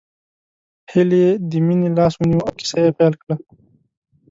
هيلې 0.91 1.25
د 1.49 1.51
مينې 1.65 1.89
لاس 1.97 2.13
ونيو 2.17 2.45
او 2.47 2.51
کيسه 2.59 2.77
يې 2.85 2.89
پيل 2.97 3.13
کړه 3.21 3.35